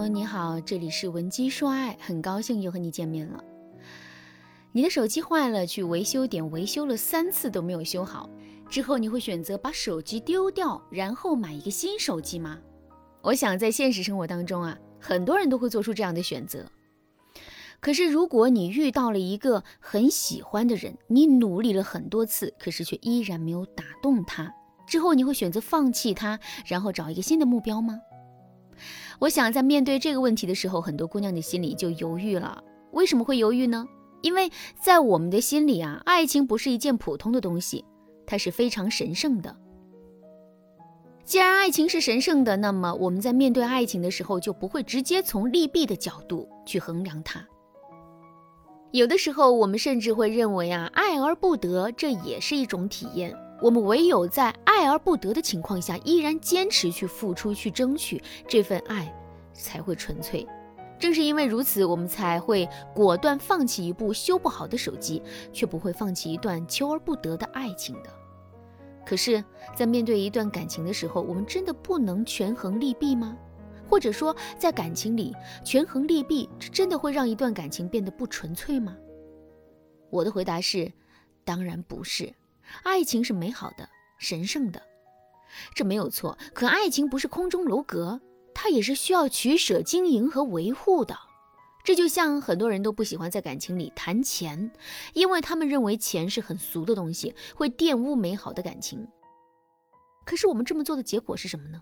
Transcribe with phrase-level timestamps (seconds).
[0.00, 3.44] 友你好，这里是文姬说爱，很高兴又和你见面了。
[4.72, 8.30] 你的手机坏了，去维修点维修了三次都没有修好，
[8.70, 12.58] 之后你会选择把手机丢掉，然后买一个新手机吗？
[13.20, 16.64] 我想在现实生活当中啊，很多人都会做出这样的选择。
[17.78, 24.50] 可是如果你遇到了一个很喜欢的人，你努力了很多次，可是却依然没有打动他，
[24.86, 28.00] 之后你会选择放弃他，然后找一个新的目标吗？
[29.18, 32.62] 我想在面对这个问题的时候，很多姑娘的心里就犹豫了。
[32.92, 33.86] 为什么会犹豫呢？
[34.22, 37.84] 因为在我们的心里啊，爱情不是一件普通的东西，
[38.26, 39.56] 它是非常神圣的。
[41.24, 47.46] 既然爱情是神圣的，那么我们在面对爱情的时候，就不会直接从利弊的角度去衡量它。
[48.90, 53.32] 有的时候，我们甚至会认为啊，爱而不得，这也是一种体验。
[53.62, 59.12] 我们唯有在爱而不得的情况下，依然坚持去付出、去争取这份爱，
[59.52, 60.46] 才会纯粹。
[60.98, 68.10] 正是因为如此，我们才会果断放弃一部修不好的手机，却不会放弃一段求而不得的爱情的。
[69.04, 69.42] 可是，
[69.74, 73.36] 在面对一段感情的时候，我们真的不能权衡利弊吗？
[73.88, 75.34] 或者说，在感情里
[75.64, 78.96] 权衡利弊，这真的会让一段感情变得不纯粹吗？
[80.10, 80.92] 我的回答是，
[81.44, 82.32] 当然不是。
[82.82, 84.82] 爱情是美好的、神圣的，
[85.74, 86.36] 这没有错。
[86.54, 88.20] 可爱情不是空中楼阁，
[88.54, 91.16] 它也是需要取舍、经营和维护的。
[91.82, 94.70] 这就像很多人都不喜欢在感情里谈钱，
[95.14, 99.08] 因为他们认为钱是很俗的东西，会玷污美好的感情。
[100.26, 101.80] 可是我们这么做的结果是什么呢？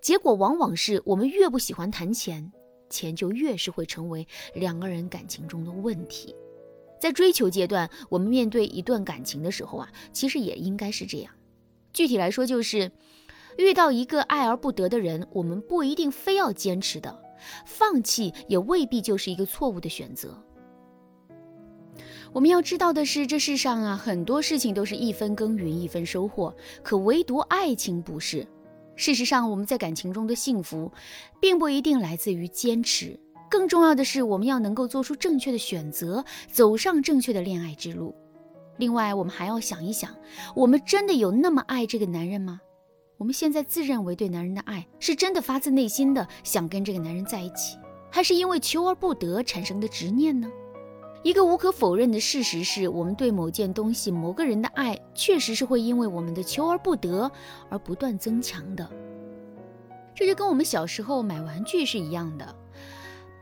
[0.00, 2.52] 结果往往是我们越不喜欢谈钱，
[2.88, 6.36] 钱就越是会成为两个人感情中的问题。
[7.02, 11.34] 在追求阶段，我们面对一段感情的时候啊，其实也应该是这样。
[11.92, 12.92] 具体来说，就是
[13.58, 17.20] 遇到一个爱而不得的人，我们不一定非要坚持的，
[17.66, 20.40] 放弃也未必就是一个错误的选择。
[22.32, 26.54] 我们要知道的是，这世上啊，很多事情都是一分耕耘一分收获，
[26.84, 28.46] 可唯独爱情不是。
[28.94, 30.92] 事实上，我们在感情中的幸福，
[31.40, 33.18] 并不一定来自于坚持。
[33.52, 38.14] 更重要的是，我们要能够做出正确的选择，走上正确的恋爱之路。
[38.78, 40.10] 另外，我们还要想一想，
[40.56, 42.62] 我们真的有那么爱这个男人吗？
[43.18, 47.76] 我们现在自认为对男人的爱，是真的发自内心的想跟这个男人在一起，
[48.10, 50.50] 还是因为求而不得产生的执念呢？
[51.22, 57.30] 一个无可否认的事实是，我们对某件东西、某个人的爱，确实是会因为我们的求而不得
[57.68, 58.90] 而不断增强的。
[60.14, 62.56] 这就跟我们小时候买玩具是一样的。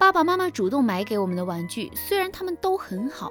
[0.00, 3.30] 爸爸妈妈主动买给我们的玩具，虽然他们都很好，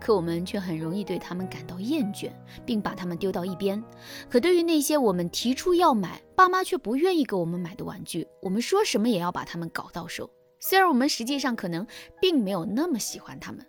[0.00, 2.30] 可我们却很容易对他们感到厌倦，
[2.64, 3.82] 并把他们丢到一边。
[4.30, 10.30] 可对于那些我们提出要买，爸妈却不愿意给我们买的玩具，我们说什么也要把他们搞到手。
[10.60, 11.84] 虽然我们实际上可能
[12.20, 13.66] 并没有那么喜欢他们。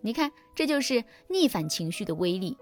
[0.00, 2.56] 你看，这就是逆反情绪的威力，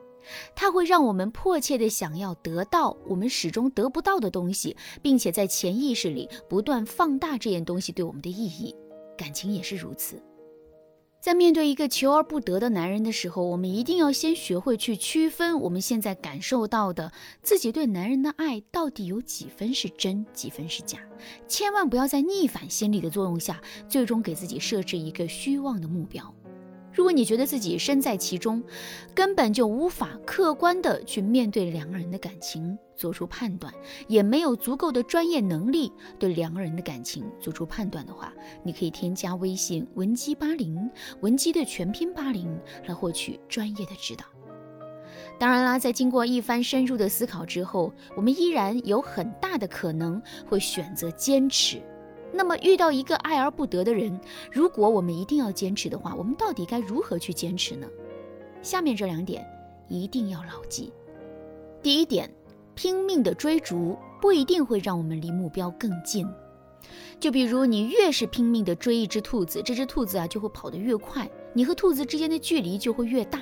[0.56, 8.74] 它会让我们迫切的想要得到我们始终得不到的东西，并且在潜意识里不断放大这件东西对我们的意义。
[9.18, 10.22] 感情也是如此，
[11.20, 17.12] 在面对一个求而不得的男人的时候，我们一定要先学会去区分我们现在感受到的
[17.42, 21.00] 自己对男人的爱到底有几分是真，几分是假。
[21.48, 26.32] 千万不要在逆反心理的作用下，最终给自己设置一个虚妄的目标。
[26.98, 28.60] 如果你觉得自己身在其中，
[29.14, 33.72] 根本就无法客观的去面对两个人的感情做出判断，
[34.08, 38.32] 也没有足够的专业能力对两个人的感情做出判断的话，
[38.64, 42.52] 你可以添加微信文姬八零，文姬的全拼八零，
[42.88, 44.24] 来获取专业的指导。
[45.38, 51.80] 当然啦，在经过一番深入的思考之后，我们依然有很大的可能会选择坚持。
[52.32, 54.18] 那么遇到一个爱而不得的人，
[54.52, 57.86] 如果我们一定要坚持的话，我们到底该如何去坚持呢？
[58.62, 59.46] 下面这两点
[59.88, 60.92] 一定要牢记。
[61.82, 62.30] 第一点，
[62.74, 66.28] 拼命的追逐不一定会让我们离目标更近。
[67.18, 73.40] 就比如你越是拼命的追一只兔子，这只兔子啊就会跑得越快，你和兔子之间的距离就会越大。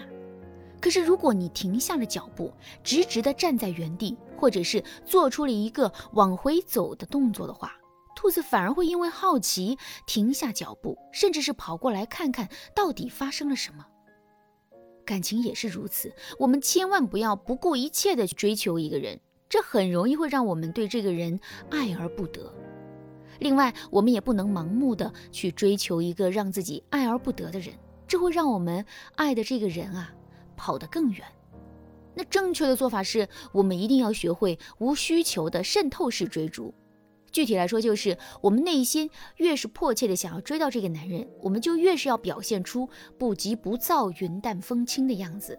[0.81, 2.53] 可是如果你停下了脚步，
[2.85, 7.73] 直直的站在原地，或者是做出了一个往回走的动作的话，
[8.17, 13.87] 兔子反而会因为好奇停下脚步，甚至是跑过来看看到底发生了什么。
[15.05, 21.39] 感情也是如此，我们千万不要不顾一切的去追求一个人，这很容易会让我们对这个人
[21.71, 22.53] 爱而不得。
[23.39, 27.73] 另外，我们也不能盲目的去追求一个让自己爱而不得的人，
[28.09, 28.85] 这会让我们
[29.15, 30.13] 爱的这个人啊
[30.57, 31.23] 跑得更远。
[32.15, 36.73] 那正确的做法是，我们一定要学会无需求的渗透式追逐。
[37.37, 42.89] 具体来说，就是我们内心越是迫切的想要追到这个男人，我们就越是要表现出
[43.19, 45.59] 不急不躁、云淡风轻的样子。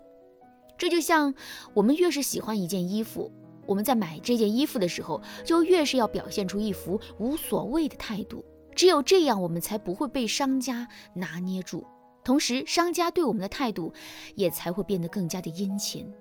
[0.75, 1.35] 这就像
[1.75, 3.31] 我们越是喜欢一件衣服，
[3.67, 8.43] 我们在买这件衣服的时候，就越是要表现出一副无所谓的态度。
[8.75, 11.85] 只有这样，我们才不会被商家拿捏住，
[12.23, 13.93] 同时商家对我们的态度
[14.33, 16.11] 也才会变得更加的殷勤。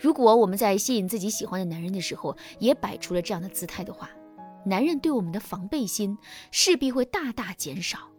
[0.00, 4.10] 如果我们在吸引自己喜欢的男人的时候，也摆出了这样的姿态的话，
[4.66, 6.18] 男人对我们的防备心
[6.50, 8.10] 势必会大大减少，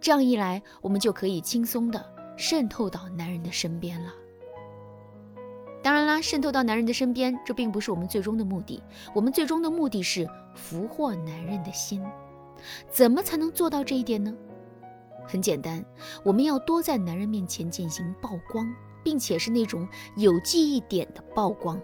[0.00, 4.12] 这样一来，我们就可以轻松的渗透到男人的身边了。
[5.82, 8.80] 当然啦，渗透到男人的身边，这并不是我们最终的目的。
[9.12, 12.00] 我们最终的目的是俘获男人的心。
[12.88, 14.32] 怎么才能做到这一点呢？
[15.26, 15.84] 很简单，
[16.24, 18.72] 我们要多在男人面前进行曝光，
[19.02, 21.80] 并且是那种有记忆点的曝光。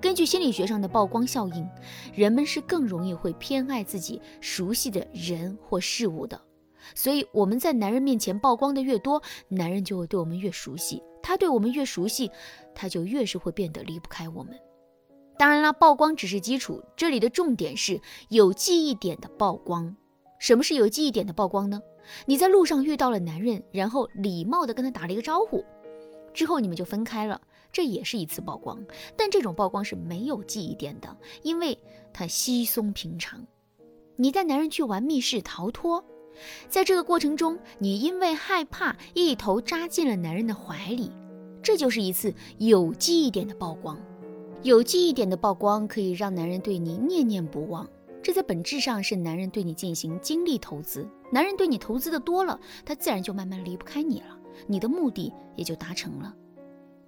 [0.00, 1.68] 根据心理学上的曝光效应，
[2.14, 6.40] 人们是更容易会偏爱自己熟悉的人或事物的。
[6.94, 11.02] 所以我们在男人面前曝光的越多，男人就会对我们越熟悉。
[11.20, 12.30] 他对我们越熟悉，
[12.76, 14.54] 他就越是会变得离不开我们。
[15.36, 19.96] 当然了，曝光只是基础，这里的重点是有记忆点的曝光。
[20.38, 21.82] 什么是有记忆点的曝光呢？
[22.24, 25.64] 你在路上遇到了男人，然后礼貌地跟他打了一个招呼，
[26.32, 27.40] 之后你们就分开了。
[27.72, 28.82] 这也是一次曝光，
[29.16, 31.78] 但这种曝光是没有记忆点的，因为
[32.12, 33.46] 它稀松平常。
[34.16, 36.04] 你带男人去玩密室逃脱，
[36.68, 41.12] 在这个过程中，你因为害怕一头扎进了男人的怀里，
[41.62, 44.00] 这就是一次有记忆点的曝光。
[44.62, 47.88] 有记忆点的曝光可以让男人对你念念不忘，
[48.20, 51.08] 这在本质上是男人对你进行精力投资。
[51.30, 54.36] 男人对你投资的多了，他自然就慢慢离不开你了，
[54.66, 56.34] 你的目的也就达成了。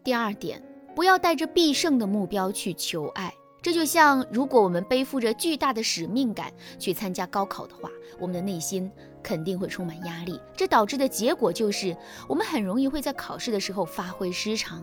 [0.03, 0.63] 第二点，
[0.95, 3.33] 不要带着必胜的目标去求爱。
[3.63, 8.91] 这就像，如果我们背负着巨大的使命感去参加高考的话，我们的内心
[9.23, 10.41] 肯定会充满压力。
[10.57, 11.95] 这导致的结果就是，
[12.27, 14.83] 我们很容易会在考试的时候发挥失常。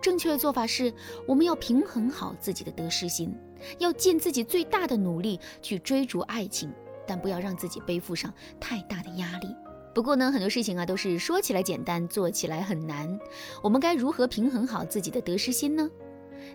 [0.00, 0.94] 正确的做法是，
[1.26, 3.36] 我们要平衡好自己的得失心，
[3.78, 6.72] 要尽自己最大的努力去追逐爱情，
[7.08, 9.48] 但不要让自己背负上太大的压力。
[9.94, 13.18] 不过呢，很多事情啊都是说起来简单，做起来很难。
[13.62, 15.88] 我们该如何平衡好自己的得失心呢？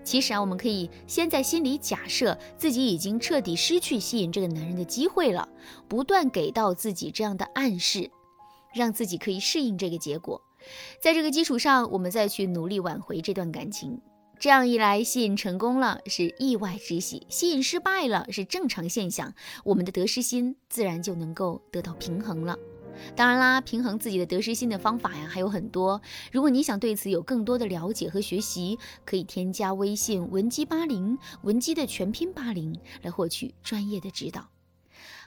[0.04, 5.48] 其实啊，我们可以先在心里假设自己已经彻底失去吸引这个男人的机会了，
[5.88, 8.12] 不断给到自己这样的暗示，
[8.74, 10.42] 让自己可以适应这个结果。
[11.02, 14.00] 在这个基础上，我们再去努力挽回这段感情。
[14.38, 19.34] 这样一来，吸引成功了是意外之喜，吸引失败了是正常现象，
[19.64, 22.58] 我们的得失心自然就能够得到平衡了。
[23.16, 26.02] 当然啦，平衡自己的得失心的方法呀还有很多。
[26.32, 34.48] 如果你想对此有更多的了解和学习，可以添加微信文姬八零，文姬的全拼八零，来获取专业的指导。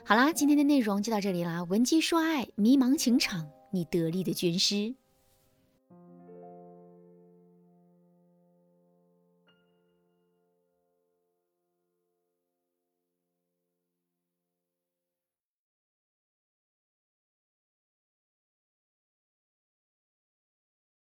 [0.05, 1.63] 好啦，今天的内容就到这里啦。
[1.63, 4.95] 文姬说爱，迷茫情场，你得力的军师。